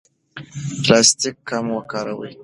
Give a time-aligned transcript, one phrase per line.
[0.83, 2.31] پلاستیک کم وکاروئ.